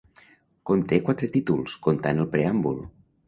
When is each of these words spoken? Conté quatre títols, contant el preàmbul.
Conté 0.69 0.99
quatre 1.09 1.29
títols, 1.35 1.77
contant 1.89 2.23
el 2.25 2.31
preàmbul. 2.35 2.81